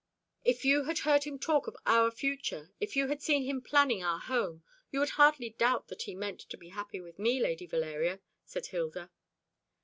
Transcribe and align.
"If 0.43 0.65
you 0.65 0.85
had 0.85 0.97
heard 0.97 1.25
him 1.25 1.37
talk 1.37 1.67
of 1.67 1.77
our 1.85 2.09
future, 2.09 2.71
if 2.79 2.95
you 2.95 3.07
had 3.09 3.21
seen 3.21 3.43
him 3.43 3.61
planning 3.61 4.03
our 4.03 4.17
home, 4.17 4.63
you 4.89 4.99
would 4.99 5.11
hardly 5.11 5.51
doubt 5.51 5.89
that 5.89 6.01
he 6.01 6.15
meant 6.15 6.39
to 6.39 6.57
be 6.57 6.69
happy 6.69 6.99
with 6.99 7.19
me, 7.19 7.39
Lady 7.39 7.67
Valeria," 7.67 8.19
said 8.43 8.65
Hilda. 8.65 9.11